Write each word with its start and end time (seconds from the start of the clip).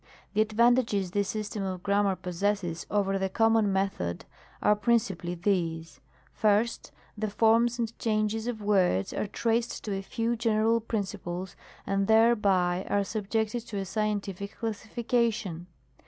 The 0.33 0.41
advantages 0.41 1.11
this 1.11 1.27
system 1.29 1.61
of 1.61 1.83
grammar 1.83 2.15
possesses 2.15 2.87
over 2.89 3.19
the 3.19 3.29
com 3.29 3.53
mon 3.53 3.71
method 3.71 4.25
are 4.59 4.75
principally 4.75 5.35
these: 5.35 5.99
1st. 6.41 6.89
The 7.15 7.29
forms 7.29 7.77
and 7.77 7.95
changes 7.99 8.47
(of 8.47 8.63
words) 8.63 9.13
are 9.13 9.27
traced 9.27 9.83
to 9.83 9.93
a 9.95 10.01
few 10.01 10.35
general 10.35 10.79
principles 10.81 11.55
and 11.85 12.07
thereby 12.07 12.83
are 12.89 13.03
subjected 13.03 13.61
to 13.67 13.77
a 13.77 13.85
scientific 13.85 14.57
classification. 14.57 15.67